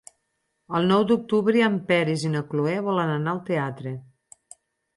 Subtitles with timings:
[0.79, 3.95] El nou d'octubre en Peris i na Cloè volen anar al teatre.